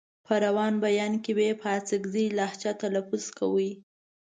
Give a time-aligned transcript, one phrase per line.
[0.25, 3.69] په روان بيان کې به يې په اڅکزۍ لهجه تلفظ کاوه.